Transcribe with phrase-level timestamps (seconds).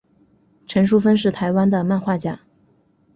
[0.65, 2.39] 陈淑芬是台湾的漫画家。